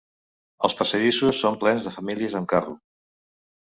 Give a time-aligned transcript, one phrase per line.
[0.67, 2.75] Els passadissos són plens de famílies amb carro.